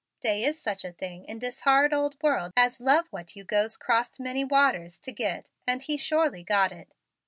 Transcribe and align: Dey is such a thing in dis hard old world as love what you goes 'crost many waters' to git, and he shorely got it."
Dey 0.21 0.43
is 0.43 0.59
such 0.59 0.83
a 0.83 0.91
thing 0.91 1.25
in 1.25 1.37
dis 1.37 1.61
hard 1.61 1.93
old 1.93 2.17
world 2.23 2.53
as 2.57 2.79
love 2.79 3.05
what 3.11 3.35
you 3.35 3.43
goes 3.43 3.77
'crost 3.77 4.19
many 4.19 4.43
waters' 4.43 4.97
to 4.97 5.11
git, 5.11 5.51
and 5.67 5.83
he 5.83 5.95
shorely 5.95 6.41
got 6.43 6.71
it." 6.71 6.91